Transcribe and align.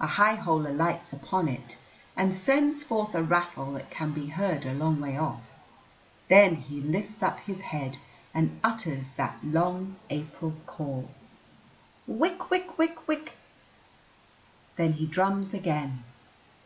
A 0.00 0.06
high 0.06 0.34
hole 0.34 0.66
alights 0.66 1.14
upon 1.14 1.48
it, 1.48 1.78
and 2.14 2.34
sends 2.34 2.82
forth 2.84 3.14
a 3.14 3.22
rattle 3.22 3.72
that 3.72 3.88
can 3.90 4.12
be 4.12 4.26
heard 4.26 4.66
a 4.66 4.74
long 4.74 5.00
way 5.00 5.16
off. 5.16 5.40
Then 6.28 6.56
he 6.56 6.82
lifts 6.82 7.22
up 7.22 7.40
his 7.40 7.62
head 7.62 7.96
and 8.34 8.60
utters 8.62 9.12
that 9.12 9.38
long 9.42 9.96
April 10.10 10.52
call, 10.66 11.08
Wick, 12.06 12.50
wick, 12.50 12.76
wick, 12.76 13.08
wick. 13.08 13.32
Then 14.76 14.92
he 14.92 15.06
drums 15.06 15.54
again. 15.54 16.04